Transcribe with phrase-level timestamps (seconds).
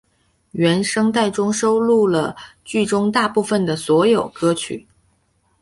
[0.53, 4.87] 原声带中收录了剧中大部份的所有歌曲。